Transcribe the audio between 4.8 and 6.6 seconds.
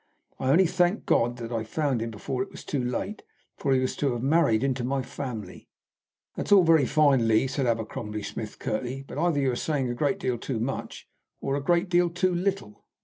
my family." "This is